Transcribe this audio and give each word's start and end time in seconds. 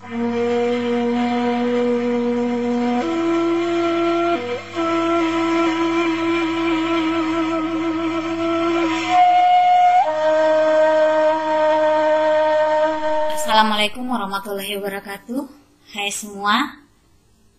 Assalamualaikum 0.00 0.16
warahmatullahi 14.08 14.80
wabarakatuh. 14.80 15.44
Hai 15.92 16.08
semua 16.08 16.80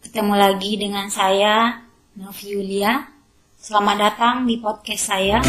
Ketemu 0.01 0.33
lagi 0.33 0.81
dengan 0.81 1.13
saya 1.13 1.85
Novi 2.17 2.57
Yulia. 2.57 3.05
Selamat 3.53 4.17
datang 4.17 4.49
di 4.49 4.57
podcast 4.57 5.13
saya. 5.13 5.45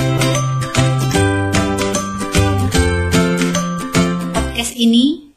Podcast 4.36 4.77
ini 4.77 5.31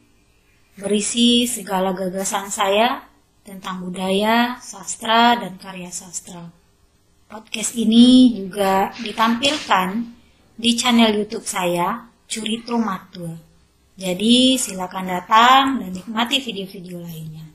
berisi 0.75 1.47
segala 1.47 1.95
gagasan 1.95 2.51
saya 2.51 2.99
tentang 3.47 3.79
budaya, 3.79 4.59
sastra, 4.59 5.39
dan 5.39 5.55
karya 5.55 5.87
sastra. 5.87 6.51
Podcast 7.31 7.79
ini 7.79 8.35
juga 8.35 8.91
ditampilkan 8.99 10.03
di 10.59 10.71
channel 10.75 11.15
YouTube 11.23 11.47
saya, 11.47 12.03
Curito 12.27 12.75
Matul. 12.75 13.39
Jadi 13.95 14.59
silakan 14.59 15.07
datang 15.07 15.79
dan 15.79 15.95
nikmati 15.95 16.43
video-video 16.43 16.99
lainnya. 16.99 17.47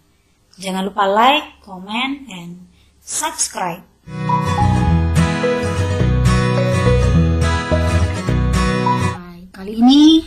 Jangan 0.57 0.89
lupa 0.89 1.05
like, 1.05 1.61
comment, 1.61 2.25
and 2.33 2.73
subscribe. 3.05 3.85
Kali 9.53 9.73
ini 9.77 10.25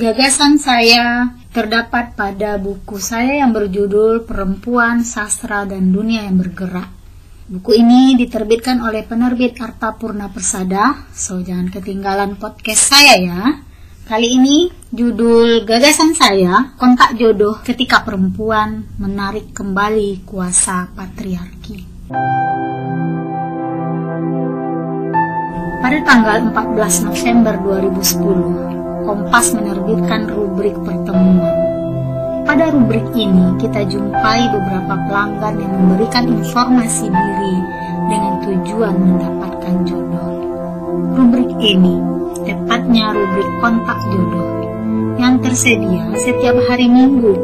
gagasan 0.00 0.56
saya 0.56 1.41
terdapat 1.52 2.16
pada 2.16 2.56
buku 2.56 2.96
saya 2.96 3.44
yang 3.44 3.52
berjudul 3.52 4.24
Perempuan, 4.24 5.04
Sastra, 5.04 5.68
dan 5.68 5.92
Dunia 5.92 6.24
yang 6.24 6.40
Bergerak. 6.40 6.88
Buku 7.52 7.76
ini 7.76 8.16
diterbitkan 8.16 8.80
oleh 8.80 9.04
penerbit 9.04 9.60
Arta 9.60 9.92
Purna 9.92 10.32
Persada, 10.32 11.12
so 11.12 11.44
jangan 11.44 11.68
ketinggalan 11.68 12.40
podcast 12.40 12.96
saya 12.96 13.20
ya. 13.20 13.40
Kali 14.08 14.40
ini 14.40 14.72
judul 14.88 15.68
gagasan 15.68 16.16
saya, 16.16 16.72
kontak 16.80 17.20
jodoh 17.20 17.60
ketika 17.60 18.00
perempuan 18.00 18.88
menarik 18.96 19.52
kembali 19.52 20.24
kuasa 20.24 20.88
patriarki. 20.96 22.08
Pada 25.84 25.98
tanggal 26.08 26.48
14 26.48 27.12
November 27.12 27.54
2010, 27.60 28.81
Kompas 29.02 29.50
menerbitkan 29.50 30.30
rubrik 30.30 30.78
pertemuan. 30.86 31.56
Pada 32.46 32.70
rubrik 32.70 33.02
ini 33.18 33.54
kita 33.58 33.82
jumpai 33.86 34.46
beberapa 34.50 34.94
pelanggan 35.10 35.54
yang 35.58 35.72
memberikan 35.74 36.24
informasi 36.30 37.10
diri 37.10 37.56
dengan 38.06 38.34
tujuan 38.46 38.94
mendapatkan 38.94 39.74
jodoh. 39.82 40.32
Rubrik 41.18 41.50
ini 41.58 41.98
tepatnya 42.46 43.10
rubrik 43.10 43.50
kontak 43.58 43.98
jodoh 44.10 44.50
yang 45.18 45.42
tersedia 45.42 46.14
setiap 46.18 46.56
hari 46.70 46.86
Minggu. 46.86 47.34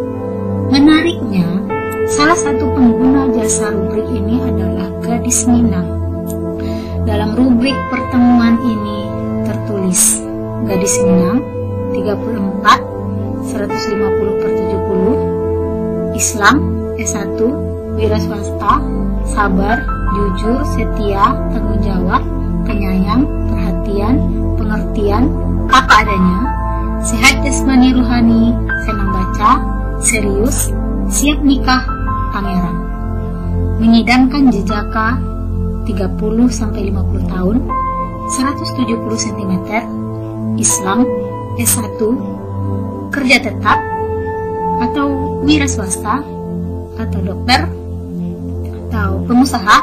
Menariknya, 0.71 1.47
salah 2.07 2.39
satu 2.39 2.71
pengguna 2.75 3.35
jasa 3.35 3.75
rubrik 3.75 4.07
ini 4.15 4.43
adalah 4.47 4.89
gadis 5.03 5.47
Minang. 5.51 5.89
Dalam 7.09 7.33
rubrik 7.35 7.77
pertemuan 7.89 8.61
ini 8.61 8.88
gadis 10.69 10.95
Minang 11.03 11.41
34 11.97 13.49
150 13.49 14.41
per 14.45 14.51
70 14.53 16.13
Islam 16.15 16.57
S1 17.01 17.41
wira 17.97 18.19
swasta 18.21 18.79
sabar 19.25 19.81
jujur 20.15 20.61
setia 20.77 21.33
tanggung 21.51 21.81
jawab 21.81 22.23
penyayang 22.69 23.25
perhatian 23.49 24.15
pengertian 24.61 25.25
apa 25.69 26.05
adanya, 26.05 26.41
sehat 27.05 27.45
jasmani 27.45 27.93
ruhani, 27.93 28.57
senang 28.89 29.11
baca, 29.13 29.51
serius, 30.01 30.73
siap 31.13 31.41
nikah, 31.45 31.85
pangeran. 32.33 32.77
Mengidamkan 33.79 34.51
jejaka 34.51 35.21
30 35.85 36.49
sampai 36.49 36.89
50 36.91 37.33
tahun, 37.33 37.57
170 38.33 39.25
cm, 39.29 39.53
Islam, 40.59 41.07
S1, 41.55 42.03
kerja 43.15 43.39
tetap 43.41 43.79
atau 44.79 45.39
wira 45.47 45.67
swasta 45.71 46.23
atau 46.99 47.21
dokter 47.23 47.67
atau 48.91 49.23
pengusaha, 49.27 49.79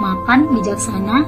mapan, 0.00 0.44
bijaksana, 0.52 1.24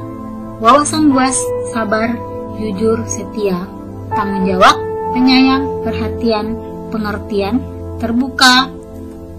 wawasan 0.61 1.09
luas, 1.09 1.37
sabar, 1.73 2.13
jujur, 2.61 3.01
setia, 3.09 3.65
tanggung 4.13 4.45
jawab, 4.45 4.77
penyayang, 5.17 5.65
perhatian, 5.81 6.59
pengertian, 6.93 7.65
terbuka, 7.97 8.69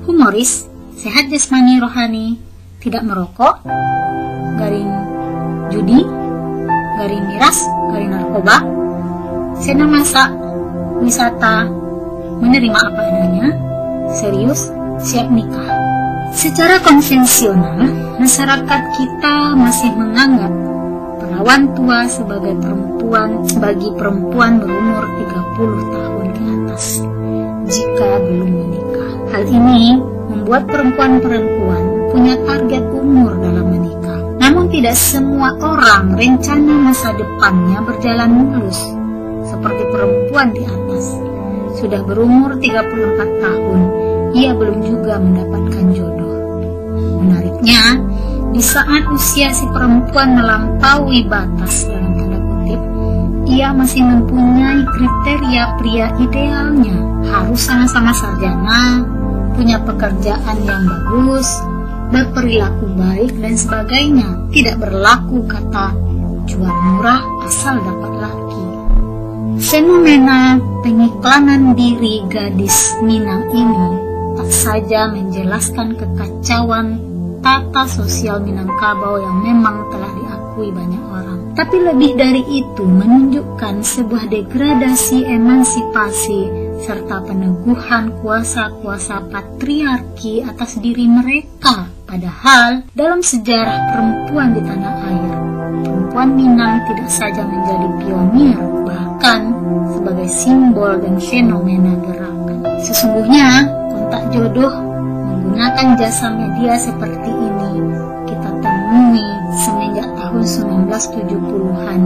humoris, 0.10 0.66
sehat 0.98 1.30
jasmani 1.30 1.78
rohani, 1.78 2.28
tidak 2.82 3.06
merokok, 3.06 3.62
garing 4.58 4.90
judi, 5.70 6.02
garing 6.98 7.26
miras, 7.30 7.62
garing 7.94 8.10
narkoba, 8.10 8.81
senang 9.62 9.94
masak, 9.94 10.34
wisata, 11.06 11.70
menerima 12.42 12.80
apa 12.82 13.02
adanya, 13.14 13.48
serius, 14.18 14.74
siap 14.98 15.30
nikah. 15.30 15.70
Secara 16.34 16.82
konvensional, 16.82 17.78
masyarakat 18.18 18.82
kita 18.98 19.54
masih 19.54 19.94
menganggap 19.94 20.50
perawan 21.22 21.70
tua 21.78 22.10
sebagai 22.10 22.58
perempuan 22.58 23.46
bagi 23.62 23.90
perempuan 23.94 24.58
berumur 24.58 25.06
30 25.30 25.94
tahun 25.94 26.28
ke 26.34 26.42
atas 26.42 26.86
jika 27.70 28.10
belum 28.18 28.50
menikah. 28.50 29.12
Hal 29.30 29.44
ini 29.46 30.02
membuat 30.26 30.66
perempuan-perempuan 30.74 31.84
punya 32.10 32.34
target 32.50 32.82
umur 32.90 33.38
dalam 33.38 33.70
menikah. 33.70 34.20
Namun 34.42 34.74
tidak 34.74 34.98
semua 34.98 35.54
orang 35.62 36.18
rencana 36.18 36.90
masa 36.90 37.14
depannya 37.14 37.78
berjalan 37.86 38.32
mulus 38.34 39.01
seperti 39.52 39.84
perempuan 39.92 40.56
di 40.56 40.64
atas. 40.64 41.06
Sudah 41.76 42.00
berumur 42.08 42.56
34 42.56 43.44
tahun, 43.44 43.80
ia 44.32 44.56
belum 44.56 44.80
juga 44.80 45.20
mendapatkan 45.20 45.86
jodoh. 45.92 46.38
Menariknya, 47.20 48.00
di 48.56 48.64
saat 48.64 49.08
usia 49.12 49.52
si 49.52 49.68
perempuan 49.72 50.40
melampaui 50.40 51.28
batas 51.28 51.88
dalam 51.88 52.12
tanda 52.16 52.40
kutip, 52.40 52.82
ia 53.48 53.76
masih 53.76 54.04
mempunyai 54.04 54.84
kriteria 54.88 55.64
pria 55.80 56.08
idealnya. 56.20 56.98
Harus 57.32 57.64
sama-sama 57.64 58.12
sarjana, 58.12 59.04
punya 59.56 59.80
pekerjaan 59.84 60.58
yang 60.68 60.84
bagus, 60.84 61.48
berperilaku 62.12 62.86
baik 63.00 63.32
dan 63.40 63.56
sebagainya. 63.56 64.28
Tidak 64.52 64.76
berlaku 64.80 65.48
kata 65.48 65.96
jual 66.44 66.76
murah 66.92 67.24
asal 67.48 67.80
dapat 67.80 68.12
laki. 68.20 68.51
Fenomena 69.62 70.58
pengiklanan 70.82 71.78
diri 71.78 72.26
gadis 72.26 72.98
Minang 73.06 73.46
ini 73.54 73.88
tak 74.34 74.50
saja 74.50 75.14
menjelaskan 75.14 76.02
kekacauan 76.02 76.98
tata 77.46 77.86
sosial 77.86 78.42
Minangkabau 78.42 79.22
yang 79.22 79.38
memang 79.46 79.86
telah 79.94 80.10
diakui 80.18 80.74
banyak 80.74 81.04
orang. 81.14 81.40
Tapi 81.54 81.78
lebih 81.78 82.18
dari 82.18 82.42
itu 82.50 82.82
menunjukkan 82.82 83.86
sebuah 83.86 84.34
degradasi 84.34 85.30
emansipasi 85.30 86.42
serta 86.82 87.22
peneguhan 87.22 88.18
kuasa-kuasa 88.26 89.30
patriarki 89.30 90.42
atas 90.42 90.82
diri 90.82 91.06
mereka. 91.06 91.86
Padahal 92.10 92.82
dalam 92.98 93.22
sejarah 93.22 93.94
perempuan 93.94 94.58
di 94.58 94.62
tanah 94.66 94.96
air, 95.06 95.38
perempuan 95.86 96.30
Minang 96.34 96.82
tidak 96.90 97.10
saja 97.14 97.46
menjadi 97.46 97.88
pionir, 98.02 98.71
bahkan 98.92 99.56
sebagai 99.96 100.28
simbol 100.28 101.00
dan 101.00 101.16
fenomena 101.24 101.96
gerakan. 102.04 102.60
Sesungguhnya 102.84 103.64
kontak 103.96 104.28
jodoh 104.36 104.74
menggunakan 105.32 105.96
jasa 105.96 106.28
media 106.36 106.76
seperti 106.76 107.32
ini 107.32 107.72
kita 108.28 108.50
temui 108.60 109.28
semenjak 109.56 110.10
tahun 110.20 110.44
1970-an 110.44 112.02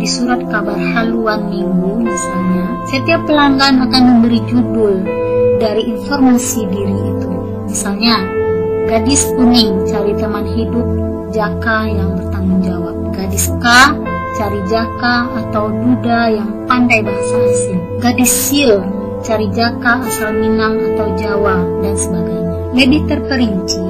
di 0.00 0.06
surat 0.08 0.40
kabar 0.48 0.76
haluan 0.76 1.48
minggu 1.52 2.04
misalnya 2.04 2.64
setiap 2.88 3.20
pelanggan 3.28 3.80
akan 3.84 4.02
memberi 4.02 4.40
judul 4.48 5.02
dari 5.60 5.94
informasi 5.94 6.66
diri 6.68 6.96
itu. 7.16 7.30
Misalnya 7.70 8.18
gadis 8.90 9.24
kuning 9.38 9.86
cari 9.88 10.12
teman 10.18 10.44
hidup 10.52 10.86
jaka 11.32 11.88
yang 11.88 12.18
bertanggung 12.18 12.60
jawab. 12.60 12.96
Gadis 13.12 13.48
K 13.62 13.66
cari 14.38 14.60
jaka 14.68 15.28
atau 15.28 15.68
duda 15.68 16.20
yang 16.32 16.50
pandai 16.64 17.04
bahasa 17.04 17.36
asing 17.36 17.80
gadis 18.00 18.32
sil 18.32 18.80
cari 19.22 19.46
jaka 19.54 20.02
asal 20.02 20.34
Minang 20.34 20.76
atau 20.92 21.14
Jawa, 21.14 21.62
dan 21.80 21.94
sebagainya. 21.94 22.52
Lebih 22.74 23.00
terperinci, 23.06 23.84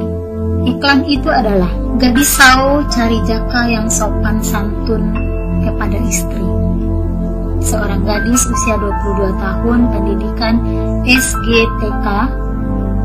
iklan 0.69 1.01
itu 1.09 1.29
adalah 1.33 1.73
gadis 1.97 2.29
sao 2.29 2.85
cari 2.93 3.19
jaka 3.25 3.61
yang 3.67 3.89
sopan 3.89 4.39
santun 4.45 5.03
kepada 5.65 5.99
istri. 6.05 6.45
Seorang 7.63 8.05
gadis 8.05 8.43
usia 8.45 8.77
22 8.77 9.39
tahun 9.39 9.81
pendidikan 9.95 10.55
SGTK 11.07 12.07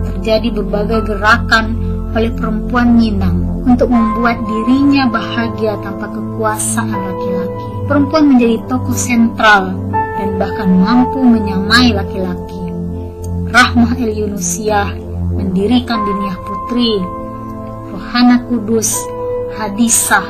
terjadi 0.05 0.49
berbagai 0.57 1.01
gerakan 1.11 1.77
oleh 2.15 2.31
perempuan 2.33 2.95
Minang 2.95 3.65
untuk 3.65 3.89
membuat 3.91 4.39
dirinya 4.45 5.09
bahagia 5.09 5.81
tanpa 5.81 6.13
kekuasaan 6.13 6.93
laki-laki. 6.95 7.65
Perempuan 7.85 8.25
menjadi 8.37 8.57
tokoh 8.69 8.97
sentral 8.97 9.73
dan 9.93 10.29
bahkan 10.39 10.69
mampu 10.79 11.21
menyamai 11.21 11.93
laki-laki. 11.93 12.63
Rahmah 13.51 13.97
El 13.99 14.13
Yunusiah 14.25 14.93
mendirikan 15.35 16.05
Diniah 16.07 16.39
Putri, 16.45 16.93
Rohana 17.91 18.43
Kudus, 18.47 18.95
Hadisah, 19.59 20.27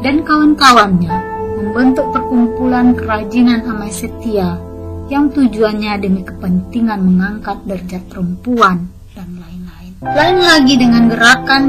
dan 0.00 0.24
kawan-kawannya 0.24 1.12
membentuk 1.60 2.08
perkumpulan 2.14 2.96
kerajinan 2.96 3.64
Amai 3.68 3.92
Setia 3.92 4.69
yang 5.10 5.26
tujuannya 5.34 5.98
demi 5.98 6.22
kepentingan 6.22 7.02
mengangkat 7.02 7.58
derajat 7.66 8.02
perempuan 8.06 8.86
dan 9.10 9.26
lain-lain. 9.42 9.92
Lain 10.06 10.38
lagi 10.38 10.74
dengan 10.78 11.10
gerakan 11.10 11.64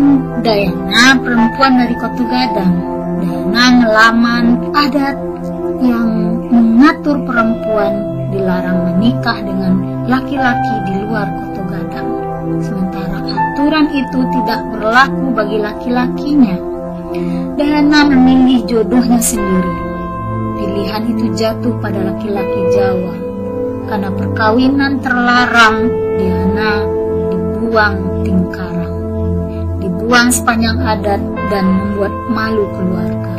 Dayana 0.45 1.17
perempuan 1.17 1.73
dari 1.81 1.95
Kotu 1.97 2.23
Gadang. 2.29 2.73
Dayana 3.17 3.65
ngelaman 3.81 4.45
adat 4.77 5.17
yang 5.81 6.09
mengatur 6.53 7.17
perempuan 7.25 7.93
dilarang 8.29 8.93
menikah 8.93 9.41
dengan 9.41 10.05
laki-laki 10.05 10.75
di 10.85 10.94
luar 11.01 11.25
Kotu 11.33 11.61
Gadang. 11.65 12.09
Sementara 12.61 13.25
aturan 13.25 13.89
itu 13.89 14.19
tidak 14.37 14.61
berlaku 14.69 15.25
bagi 15.33 15.57
laki-lakinya. 15.57 16.57
Dayana 17.57 18.05
memilih 18.05 18.69
jodohnya 18.69 19.17
sendiri. 19.17 19.89
Pilihan 20.61 21.09
itu 21.09 21.25
jatuh 21.33 21.73
pada 21.81 22.05
laki-laki 22.05 22.61
Jawa 22.77 23.31
karena 23.89 24.10
perkawinan 24.13 25.01
terlarang 25.01 25.89
Diana 26.18 26.83
dibuang 27.31 27.98
tingkarang. 28.25 28.95
Dibuang 29.81 30.28
sepanjang 30.30 30.78
adat 30.81 31.22
dan 31.50 31.66
membuat 31.66 32.13
malu 32.30 32.66
keluarga. 32.75 33.36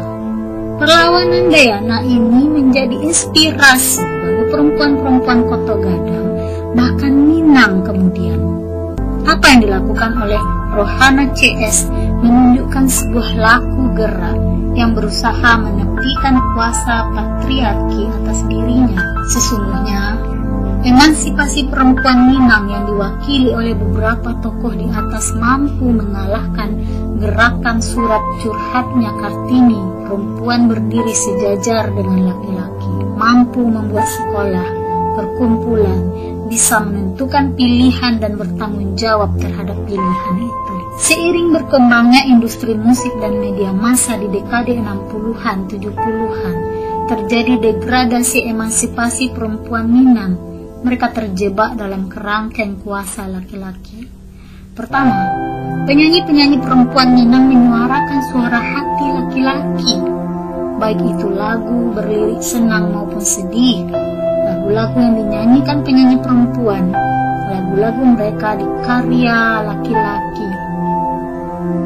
Perlawanan 0.83 1.47
Diana 1.53 2.03
ini 2.03 2.43
menjadi 2.50 2.97
inspirasi 3.06 4.03
bagi 4.03 4.44
perempuan-perempuan 4.50 5.41
Koto 5.47 5.79
Gadang 5.79 6.29
bahkan 6.73 7.12
Minang 7.12 7.85
kemudian. 7.85 8.41
Apa 9.23 9.55
yang 9.55 9.61
dilakukan 9.71 10.12
oleh 10.19 10.43
Rohana 10.75 11.31
CS 11.37 11.87
menunjukkan 12.25 12.85
sebuah 12.89 13.29
laku 13.39 13.83
gerak 13.94 14.39
yang 14.73 14.97
berusaha 14.97 15.61
menepikan 15.61 16.41
kuasa 16.56 17.06
patriarki 17.12 18.09
atas 18.09 18.41
dirinya. 18.49 18.99
Sesungguhnya, 19.31 20.17
Emansipasi 20.82 21.70
perempuan 21.70 22.26
Minang 22.26 22.67
yang 22.67 22.82
diwakili 22.90 23.55
oleh 23.55 23.70
beberapa 23.70 24.34
tokoh 24.43 24.75
di 24.75 24.90
atas 24.90 25.31
mampu 25.38 25.94
mengalahkan 25.94 26.75
gerakan 27.23 27.79
surat 27.79 28.19
curhatnya 28.43 29.14
Kartini, 29.14 29.79
perempuan 30.02 30.67
berdiri 30.67 31.14
sejajar 31.14 31.87
dengan 31.94 32.34
laki-laki, 32.34 32.94
mampu 33.14 33.62
membuat 33.62 34.11
sekolah, 34.11 34.69
perkumpulan, 35.14 36.02
bisa 36.50 36.82
menentukan 36.82 37.55
pilihan 37.55 38.19
dan 38.19 38.34
bertanggung 38.34 38.98
jawab 38.98 39.39
terhadap 39.39 39.79
pilihan 39.86 40.34
itu. 40.43 40.74
Seiring 40.98 41.55
berkembangnya 41.55 42.27
industri 42.27 42.74
musik 42.74 43.15
dan 43.22 43.39
media 43.39 43.70
massa 43.70 44.19
di 44.19 44.27
dekade 44.27 44.74
60-an, 44.74 45.70
70-an, 45.70 46.56
terjadi 47.06 47.70
degradasi 47.70 48.51
emansipasi 48.51 49.31
perempuan 49.31 49.86
Minang 49.86 50.52
mereka 50.82 51.15
terjebak 51.15 51.79
dalam 51.79 52.10
kerangkeng 52.10 52.82
kuasa 52.82 53.31
laki-laki. 53.31 54.10
Pertama, 54.74 55.31
penyanyi-penyanyi 55.86 56.58
perempuan 56.58 57.15
Minang 57.15 57.46
menyuarakan 57.46 58.20
suara 58.34 58.58
hati 58.58 59.06
laki-laki, 59.15 59.94
baik 60.82 61.01
itu 61.06 61.29
lagu 61.31 61.94
berlirik 61.94 62.43
senang 62.43 62.91
maupun 62.91 63.22
sedih, 63.22 63.86
lagu-lagu 64.48 64.98
yang 64.98 65.15
dinyanyikan 65.22 65.86
penyanyi 65.86 66.19
perempuan, 66.19 66.91
lagu-lagu 67.53 68.03
mereka 68.03 68.58
dikarya 68.58 69.62
laki-laki, 69.62 70.48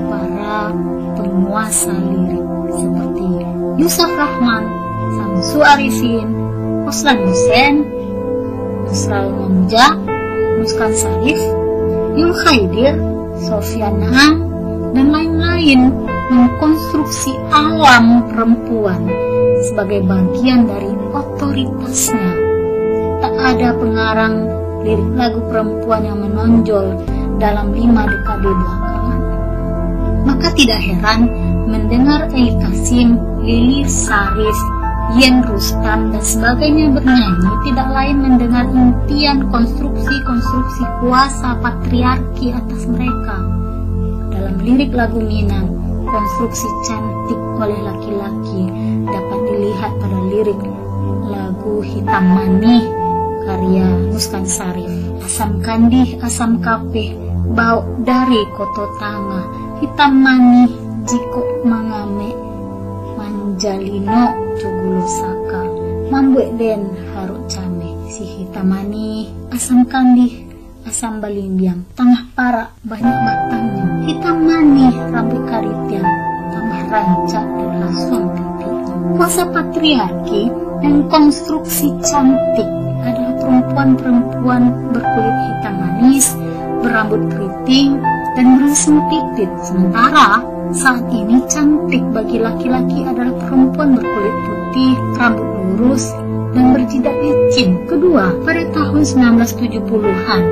para 0.08 0.72
penguasa 1.20 1.92
lirik 1.92 2.46
seperti 2.70 3.28
Yusuf 3.76 4.08
Rahman, 4.14 4.64
Samsu 5.20 5.60
Arifin, 5.60 6.28
Oslan 6.86 7.18
Hussein, 7.26 7.95
Israel 8.90 9.30
Manja, 9.34 9.94
Muskan 10.58 10.92
Sarif, 10.94 11.40
Yul 12.16 12.32
Khaidir, 12.32 12.94
Sofian 13.44 14.00
Naam, 14.00 14.34
dan 14.96 15.12
lain-lain 15.12 15.92
mengkonstruksi 16.32 17.36
alam 17.52 18.26
perempuan 18.32 19.06
sebagai 19.70 20.02
bagian 20.06 20.66
dari 20.66 20.90
otoritasnya. 21.14 22.30
Tak 23.22 23.34
ada 23.36 23.68
pengarang 23.78 24.34
lirik 24.82 25.10
lagu 25.14 25.40
perempuan 25.50 26.02
yang 26.06 26.18
menonjol 26.22 27.00
dalam 27.36 27.72
lima 27.72 28.06
dekade 28.08 28.50
belakangan. 28.50 29.20
Maka 30.26 30.48
tidak 30.58 30.80
heran 30.82 31.20
mendengar 31.66 32.26
Eli 32.34 32.54
Kasim, 32.58 33.18
Lili 33.42 33.86
Sarif, 33.86 34.58
Yen 35.14 35.46
Rustam 35.46 36.10
dan 36.10 36.18
sebagainya 36.18 36.90
bernyanyi 36.98 37.52
tidak 37.70 37.88
lain 37.94 38.16
mendengar 38.26 38.66
impian 38.66 39.46
konstruksi-konstruksi 39.54 40.82
kuasa 40.98 41.54
patriarki 41.62 42.50
atas 42.50 42.82
mereka. 42.90 43.38
Dalam 44.34 44.58
lirik 44.66 44.90
lagu 44.90 45.22
Minang, 45.22 45.70
konstruksi 46.10 46.66
cantik 46.90 47.38
oleh 47.62 47.78
laki-laki 47.86 48.62
dapat 49.06 49.40
dilihat 49.46 49.92
pada 50.02 50.18
lirik 50.26 50.60
lagu 51.30 51.78
Hitam 51.86 52.24
Manih 52.34 52.84
karya 53.46 53.86
Muskan 54.10 54.44
Sarif. 54.44 54.90
Asam 55.22 55.62
kandih, 55.62 56.18
asam 56.22 56.58
kapeh, 56.58 57.14
bau 57.54 57.86
dari 58.02 58.42
koto 58.58 58.90
tanga, 58.98 59.42
hitam 59.82 60.22
manih, 60.22 60.70
jiko 61.06 61.42
mangame, 61.62 62.30
manjalino 63.46 64.34
cugulo 64.58 65.06
saka, 65.06 65.62
mambuek 66.10 66.50
den 66.58 66.90
haruk 67.14 67.46
came, 67.46 67.94
si 68.10 68.26
hitam 68.26 68.74
manih, 68.74 69.30
asam 69.54 69.86
kandih, 69.86 70.50
asam 70.82 71.22
balimbiang, 71.22 71.86
tengah 71.94 72.26
para 72.34 72.74
banyak 72.82 73.06
batangnya, 73.06 73.86
hitam 74.10 74.42
manih, 74.42 74.90
rambut 75.14 75.46
karitian, 75.46 76.06
tambah 76.50 76.82
rancak 76.90 77.46
dan 77.46 77.70
langsung. 77.86 78.24
Kuasa 79.14 79.46
patriarki 79.54 80.50
dan 80.82 81.06
konstruksi 81.06 81.94
cantik 82.02 82.66
adalah 83.06 83.34
perempuan-perempuan 83.38 84.90
berkulit 84.90 85.36
hitam 85.46 85.74
manis, 85.78 86.34
berambut 86.82 87.22
keriting, 87.30 87.94
dan 88.34 88.58
berusung 88.58 88.98
titit. 89.06 89.48
Sementara 89.62 90.55
saat 90.74 91.06
ini 91.12 91.38
cantik 91.46 92.02
bagi 92.10 92.42
laki-laki 92.42 93.06
adalah 93.06 93.34
perempuan 93.46 93.94
berkulit 93.94 94.36
putih, 94.46 94.94
rambut 95.14 95.46
lurus, 95.46 96.10
dan 96.56 96.72
berjidat 96.72 97.14
licin. 97.20 97.84
Kedua, 97.84 98.32
pada 98.42 98.62
tahun 98.72 99.02
1970-an, 99.04 100.42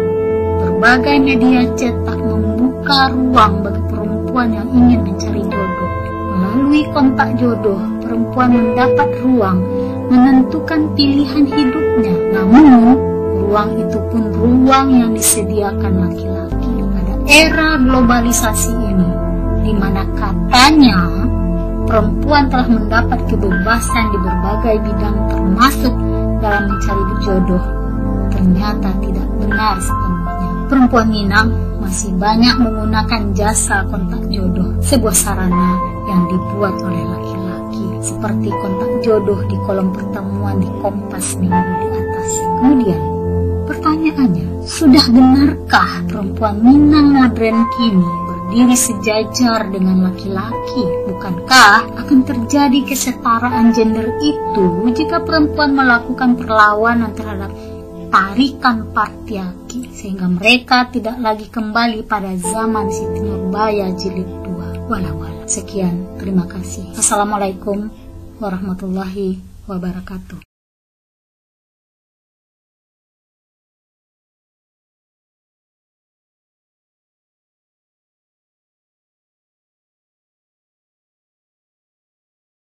berbagai 0.60 1.16
media 1.18 1.64
cetak 1.74 2.18
membuka 2.20 3.10
ruang 3.10 3.64
bagi 3.64 3.82
perempuan 3.88 4.48
yang 4.52 4.68
ingin 4.70 5.00
mencari 5.02 5.42
jodoh. 5.48 5.92
Melalui 6.34 6.82
kontak 6.92 7.30
jodoh, 7.40 7.80
perempuan 8.04 8.50
mendapat 8.52 9.08
ruang 9.24 9.58
menentukan 10.12 10.80
pilihan 10.92 11.44
hidupnya. 11.48 12.14
Namun, 12.36 12.64
ruang 13.48 13.70
itu 13.80 13.98
pun 14.12 14.22
ruang 14.34 14.88
yang 14.92 15.10
disediakan 15.14 16.10
laki-laki 16.10 16.70
pada 16.90 17.14
era 17.30 17.78
globalisasi 17.80 18.74
ini, 18.74 19.08
di 19.64 19.72
mana 19.72 20.04
katanya 20.12 21.24
perempuan 21.88 22.52
telah 22.52 22.68
mendapat 22.68 23.20
kebebasan 23.32 24.04
di 24.12 24.18
berbagai 24.20 24.76
bidang 24.84 25.16
termasuk 25.32 25.94
dalam 26.44 26.62
mencari 26.68 27.04
jodoh. 27.24 27.64
Ternyata 28.28 28.92
tidak 29.00 29.28
benar 29.40 29.80
sepenuhnya. 29.80 30.50
Perempuan 30.68 31.08
Minang 31.08 31.48
masih 31.80 32.12
banyak 32.16 32.56
menggunakan 32.60 33.32
jasa 33.36 33.84
kontak 33.88 34.20
jodoh, 34.28 34.68
sebuah 34.84 35.16
sarana 35.16 35.80
yang 36.08 36.28
dibuat 36.28 36.76
oleh 36.80 37.04
laki-laki 37.08 37.84
seperti 38.04 38.48
kontak 38.52 38.90
jodoh 39.04 39.40
di 39.48 39.56
kolom 39.64 39.92
pertemuan 39.92 40.60
di 40.60 40.68
Kompas 40.80 41.36
minggu 41.40 41.72
di 41.80 41.88
atas. 41.92 42.30
Kemudian, 42.60 43.02
pertanyaannya, 43.68 44.46
sudah 44.64 45.04
benarkah 45.12 45.92
perempuan 46.08 46.56
Minang 46.64 47.12
modern 47.12 47.58
kini 47.76 48.23
berdiri 48.54 48.78
sejajar 48.78 49.66
dengan 49.66 50.06
laki-laki? 50.06 51.10
Bukankah 51.10 51.90
akan 51.98 52.22
terjadi 52.22 52.86
kesetaraan 52.86 53.74
gender 53.74 54.14
itu 54.22 54.94
jika 54.94 55.26
perempuan 55.26 55.74
melakukan 55.74 56.38
perlawanan 56.38 57.10
terhadap 57.18 57.50
tarikan 58.14 58.94
partiaki 58.94 59.90
sehingga 59.90 60.30
mereka 60.30 60.86
tidak 60.86 61.18
lagi 61.18 61.50
kembali 61.50 62.06
pada 62.06 62.30
zaman 62.38 62.94
Siti 62.94 63.26
Nurbaya 63.26 63.90
jilid 63.98 64.30
2 64.46 64.86
walau 64.86 65.26
Sekian, 65.50 66.14
terima 66.22 66.46
kasih. 66.46 66.94
Assalamualaikum 66.94 67.90
warahmatullahi 68.38 69.42
wabarakatuh. 69.66 70.43